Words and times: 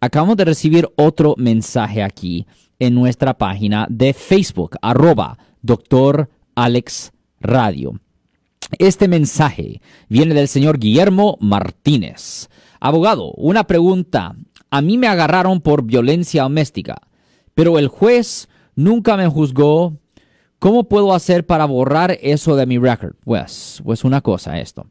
Acabamos 0.00 0.36
de 0.36 0.44
recibir 0.44 0.88
otro 0.94 1.34
mensaje 1.36 2.04
aquí 2.04 2.46
en 2.78 2.94
nuestra 2.94 3.36
página 3.36 3.84
de 3.90 4.14
Facebook, 4.14 4.76
arroba 4.80 5.36
doctor 5.60 6.30
Alex 6.54 7.10
Radio. 7.40 7.98
Este 8.78 9.08
mensaje 9.08 9.80
viene 10.08 10.34
del 10.34 10.46
señor 10.46 10.78
Guillermo 10.78 11.36
Martínez. 11.40 12.48
Abogado, 12.78 13.32
una 13.32 13.64
pregunta. 13.64 14.36
A 14.70 14.82
mí 14.82 14.98
me 14.98 15.08
agarraron 15.08 15.60
por 15.60 15.82
violencia 15.82 16.44
doméstica, 16.44 17.02
pero 17.54 17.76
el 17.76 17.88
juez 17.88 18.48
nunca 18.76 19.16
me 19.16 19.26
juzgó 19.26 19.94
¿Cómo 20.60 20.82
puedo 20.82 21.14
hacer 21.14 21.46
para 21.46 21.66
borrar 21.66 22.18
eso 22.20 22.56
de 22.56 22.66
mi 22.66 22.78
record? 22.78 23.12
Pues, 23.24 23.80
pues 23.84 24.02
una 24.02 24.22
cosa 24.22 24.58
esto. 24.58 24.86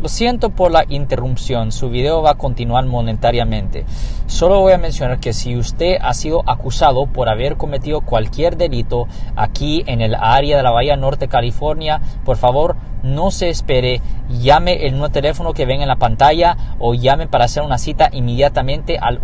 Lo 0.00 0.08
siento 0.08 0.50
por 0.50 0.72
la 0.72 0.84
interrupción, 0.88 1.70
su 1.70 1.90
video 1.90 2.22
va 2.22 2.32
a 2.32 2.38
continuar 2.38 2.86
monetariamente. 2.86 3.84
Solo 4.26 4.58
voy 4.58 4.72
a 4.72 4.78
mencionar 4.78 5.20
que 5.20 5.32
si 5.32 5.56
usted 5.56 5.98
ha 6.02 6.12
sido 6.14 6.42
acusado 6.50 7.06
por 7.06 7.28
haber 7.28 7.56
cometido 7.56 8.00
cualquier 8.00 8.56
delito 8.56 9.06
aquí 9.36 9.84
en 9.86 10.00
el 10.00 10.16
área 10.16 10.56
de 10.56 10.64
la 10.64 10.72
Bahía 10.72 10.96
Norte, 10.96 11.28
California, 11.28 12.00
por 12.24 12.36
favor 12.36 12.74
no 13.04 13.30
se 13.30 13.48
espere, 13.48 14.00
llame 14.28 14.86
el 14.86 14.92
nuevo 14.92 15.10
teléfono 15.10 15.52
que 15.52 15.66
ven 15.66 15.82
en 15.82 15.88
la 15.88 15.96
pantalla 15.96 16.56
o 16.80 16.94
llame 16.94 17.28
para 17.28 17.44
hacer 17.44 17.62
una 17.62 17.78
cita 17.78 18.08
inmediatamente 18.12 18.98
al 18.98 19.20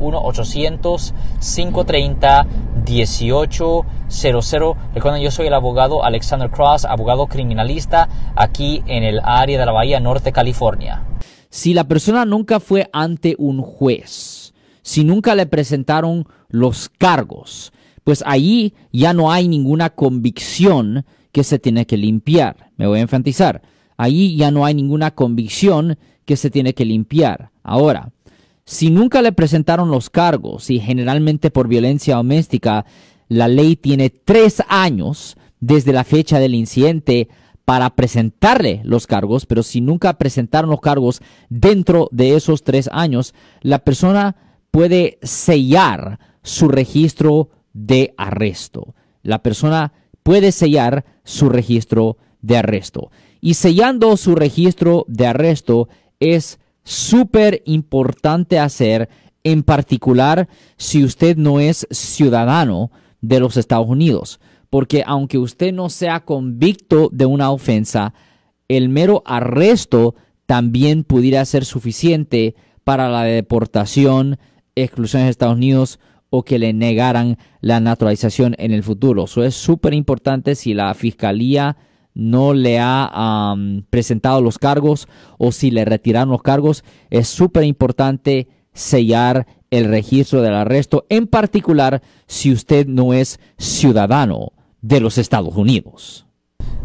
1-800-530-1800. 2.88 4.76
Recuerden, 4.94 5.22
yo 5.22 5.30
soy 5.30 5.46
el 5.46 5.54
abogado 5.54 6.04
Alexander 6.04 6.50
Cross, 6.50 6.84
abogado 6.84 7.26
criminalista 7.26 8.08
aquí 8.34 8.82
en 8.86 9.04
el 9.04 9.20
área 9.22 9.58
de 9.58 9.66
la 9.66 9.72
Bahía 9.72 10.00
Norte, 10.00 10.32
California. 10.32 11.04
Si 11.50 11.74
la 11.74 11.84
persona 11.84 12.24
nunca 12.24 12.60
fue 12.60 12.90
ante 12.92 13.34
un 13.38 13.62
juez, 13.62 14.52
si 14.82 15.04
nunca 15.04 15.34
le 15.34 15.46
presentaron 15.46 16.26
los 16.48 16.88
cargos, 16.88 17.72
pues 18.04 18.22
allí 18.26 18.74
ya 18.92 19.12
no 19.12 19.30
hay 19.30 19.48
ninguna 19.48 19.90
convicción 19.90 21.04
que 21.32 21.44
se 21.44 21.58
tiene 21.58 21.86
que 21.86 21.96
limpiar. 21.96 22.70
Me 22.76 22.86
voy 22.86 22.98
a 22.98 23.02
enfatizar. 23.02 23.62
Allí 23.96 24.36
ya 24.36 24.50
no 24.50 24.64
hay 24.64 24.74
ninguna 24.74 25.10
convicción 25.10 25.98
que 26.24 26.36
se 26.36 26.50
tiene 26.50 26.74
que 26.74 26.84
limpiar. 26.84 27.50
Ahora, 27.62 28.12
si 28.68 28.90
nunca 28.90 29.22
le 29.22 29.32
presentaron 29.32 29.90
los 29.90 30.10
cargos 30.10 30.68
y 30.68 30.78
generalmente 30.78 31.50
por 31.50 31.68
violencia 31.68 32.16
doméstica, 32.16 32.84
la 33.26 33.48
ley 33.48 33.76
tiene 33.76 34.10
tres 34.10 34.62
años 34.68 35.38
desde 35.58 35.94
la 35.94 36.04
fecha 36.04 36.38
del 36.38 36.54
incidente 36.54 37.30
para 37.64 37.96
presentarle 37.96 38.82
los 38.84 39.06
cargos, 39.06 39.46
pero 39.46 39.62
si 39.62 39.80
nunca 39.80 40.18
presentaron 40.18 40.68
los 40.68 40.82
cargos 40.82 41.22
dentro 41.48 42.10
de 42.12 42.36
esos 42.36 42.62
tres 42.62 42.90
años, 42.92 43.32
la 43.62 43.78
persona 43.78 44.36
puede 44.70 45.18
sellar 45.22 46.18
su 46.42 46.68
registro 46.68 47.48
de 47.72 48.12
arresto. 48.18 48.94
La 49.22 49.42
persona 49.42 49.94
puede 50.22 50.52
sellar 50.52 51.06
su 51.24 51.48
registro 51.48 52.18
de 52.42 52.58
arresto. 52.58 53.10
Y 53.40 53.54
sellando 53.54 54.14
su 54.18 54.34
registro 54.34 55.06
de 55.08 55.26
arresto 55.26 55.88
es 56.20 56.58
súper 56.88 57.62
importante 57.66 58.58
hacer, 58.58 59.10
en 59.44 59.62
particular 59.62 60.48
si 60.78 61.04
usted 61.04 61.36
no 61.36 61.60
es 61.60 61.86
ciudadano 61.90 62.90
de 63.20 63.40
los 63.40 63.58
Estados 63.58 63.88
Unidos. 63.88 64.40
Porque 64.70 65.04
aunque 65.06 65.36
usted 65.36 65.72
no 65.72 65.90
sea 65.90 66.20
convicto 66.20 67.10
de 67.12 67.26
una 67.26 67.50
ofensa, 67.50 68.14
el 68.68 68.88
mero 68.88 69.22
arresto 69.26 70.14
también 70.46 71.04
pudiera 71.04 71.44
ser 71.44 71.66
suficiente 71.66 72.54
para 72.84 73.10
la 73.10 73.24
deportación, 73.24 74.38
exclusión 74.74 75.24
de 75.24 75.28
Estados 75.28 75.56
Unidos 75.56 76.00
o 76.30 76.42
que 76.42 76.58
le 76.58 76.72
negaran 76.72 77.36
la 77.60 77.80
naturalización 77.80 78.54
en 78.58 78.72
el 78.72 78.82
futuro. 78.82 79.24
Eso 79.24 79.44
es 79.44 79.54
súper 79.54 79.92
importante 79.92 80.54
si 80.54 80.72
la 80.72 80.94
fiscalía 80.94 81.76
no 82.18 82.52
le 82.52 82.78
ha 82.80 83.54
presentado 83.88 84.42
los 84.42 84.58
cargos 84.58 85.08
o 85.38 85.52
si 85.52 85.70
le 85.70 85.84
retiraron 85.84 86.30
los 86.30 86.42
cargos. 86.42 86.84
Es 87.10 87.28
súper 87.28 87.62
importante 87.64 88.48
sellar 88.74 89.46
el 89.70 89.86
registro 89.86 90.42
del 90.42 90.54
arresto, 90.54 91.06
en 91.08 91.28
particular 91.28 92.02
si 92.26 92.52
usted 92.52 92.86
no 92.86 93.14
es 93.14 93.38
ciudadano 93.56 94.52
de 94.82 95.00
los 95.00 95.16
Estados 95.16 95.54
Unidos. 95.54 96.26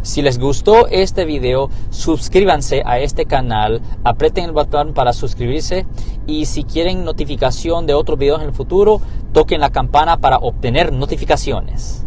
Si 0.03 0.21
les 0.21 0.37
gustó 0.37 0.87
este 0.87 1.25
video, 1.25 1.69
suscríbanse 1.89 2.83
a 2.85 2.99
este 2.99 3.25
canal, 3.25 3.81
aprieten 4.03 4.43
el 4.43 4.51
botón 4.51 4.93
para 4.93 5.13
suscribirse 5.13 5.85
y 6.27 6.45
si 6.45 6.63
quieren 6.63 7.05
notificación 7.05 7.87
de 7.87 7.93
otros 7.93 8.19
videos 8.19 8.41
en 8.41 8.49
el 8.49 8.53
futuro, 8.53 9.01
toquen 9.31 9.61
la 9.61 9.71
campana 9.71 10.17
para 10.17 10.37
obtener 10.37 10.91
notificaciones. 10.91 12.05